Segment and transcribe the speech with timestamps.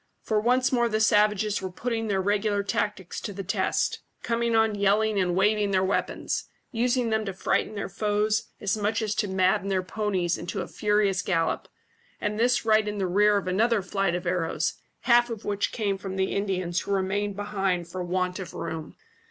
[0.23, 4.73] For once more the savages were putting their regular tactics to the test, coming on
[4.73, 9.27] yelling and waving their weapons, using them to frighten their foes as much as to
[9.27, 11.67] madden their ponies into a furious gallop,
[12.19, 15.99] and this right in the rear of another flight of arrows, half of which came
[15.99, 18.95] from the Indians who remained behind for want of room.